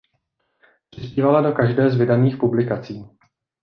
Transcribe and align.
Přispívala 0.89 1.41
do 1.41 1.51
každé 1.51 1.89
z 1.89 1.95
vydaných 1.95 2.37
publikací. 2.37 3.05